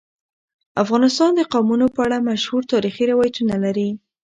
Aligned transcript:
افغانستان 0.83 1.29
د 1.35 1.41
قومونه 1.53 1.85
په 1.95 1.99
اړه 2.05 2.25
مشهور 2.29 2.61
تاریخی 2.73 3.03
روایتونه 3.11 3.55
لري. 3.63 3.89